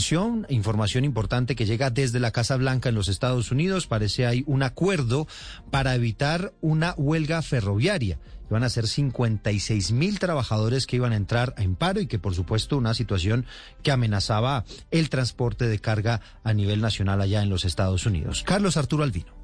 [0.00, 3.86] Atención, información importante que llega desde la Casa Blanca en los Estados Unidos.
[3.86, 5.28] Parece hay un acuerdo
[5.70, 8.18] para evitar una huelga ferroviaria.
[8.48, 12.34] Iban a ser 56 mil trabajadores que iban a entrar en paro y que por
[12.34, 13.44] supuesto una situación
[13.82, 18.42] que amenazaba el transporte de carga a nivel nacional allá en los Estados Unidos.
[18.46, 19.34] Carlos Arturo Albino.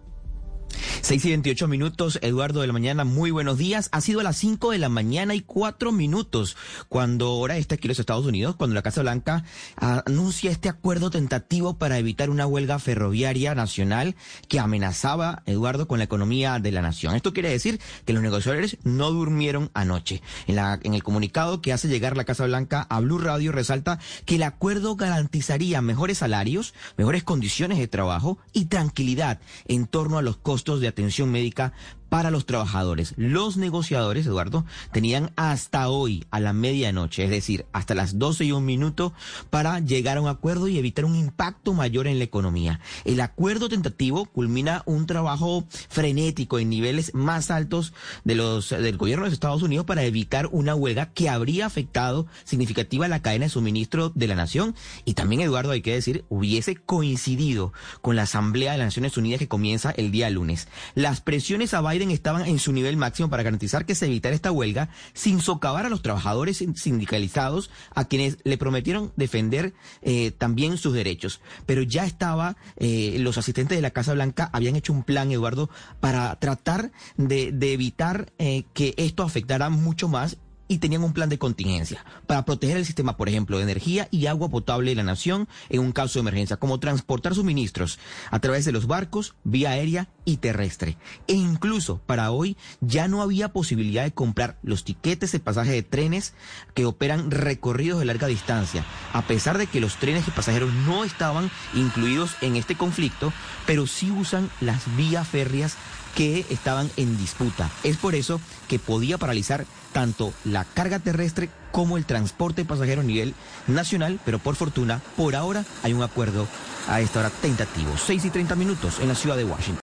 [1.07, 3.89] 6 y 28 minutos, Eduardo de la Mañana, muy buenos días.
[3.93, 6.57] Ha sido a las 5 de la mañana y 4 minutos
[6.89, 9.45] cuando ahora está aquí en los Estados Unidos, cuando la Casa Blanca
[9.77, 14.17] anuncia este acuerdo tentativo para evitar una huelga ferroviaria nacional
[14.49, 17.15] que amenazaba, Eduardo, con la economía de la nación.
[17.15, 20.23] Esto quiere decir que los negociadores no durmieron anoche.
[20.49, 24.35] En, en el comunicado que hace llegar la Casa Blanca a Blue Radio resalta que
[24.35, 29.39] el acuerdo garantizaría mejores salarios, mejores condiciones de trabajo y tranquilidad
[29.69, 31.75] en torno a los costos de atención médica
[32.09, 33.15] para los trabajadores.
[33.17, 38.53] Los negociadores, Eduardo, tenían hasta hoy a la medianoche, es decir, hasta las 12 y
[38.53, 39.13] un minuto,
[39.51, 42.81] para llegar a un acuerdo y evitar un impacto mayor en la economía.
[43.05, 47.93] El acuerdo tentativo culmina un trabajo frenético en niveles más altos
[48.25, 52.27] de los, del gobierno de los Estados Unidos para evitar una huelga que habría afectado
[52.45, 56.77] significativa la cadena de suministro de la nación y también, Eduardo, hay que decir, hubiese
[56.77, 60.69] coincidido con la Asamblea de las Naciones Unidas que comienza el día lunes.
[60.95, 64.53] Las presiones a Biden estaban en su nivel máximo para garantizar que se evitara esta
[64.53, 70.95] huelga sin socavar a los trabajadores sindicalizados a quienes le prometieron defender eh, también sus
[70.95, 71.41] derechos.
[71.67, 75.71] Pero ya estaba, eh, los asistentes de la Casa Blanca habían hecho un plan, Eduardo,
[76.01, 81.39] para tratar de, evitar eh, que esto afectara mucho más y tenían un plan de
[81.39, 85.49] contingencia para proteger el sistema, por ejemplo, de energía y agua potable de la nación
[85.69, 87.99] en un caso de emergencia, como transportar suministros
[88.31, 90.99] a través de los barcos, vía aérea y terrestre.
[91.27, 95.83] E incluso para hoy ya no había posibilidad de comprar los tiquetes de pasaje de
[95.83, 96.35] trenes
[96.75, 101.05] que operan recorridos de larga distancia, a pesar de que los trenes y pasajeros no
[101.05, 103.33] estaban incluidos en este conflicto,
[103.67, 105.77] pero sí usan las vías férreas
[106.15, 107.71] que estaban en disputa.
[107.85, 113.05] Es por eso que podía paralizar tanto la carga terrestre como el transporte de pasajeros
[113.05, 113.35] a nivel
[113.67, 116.49] nacional, pero por fortuna, por ahora hay un acuerdo
[116.89, 117.93] a esta hora tentativo.
[117.97, 119.75] 6 y 30 minutos en la ciudad de Washington.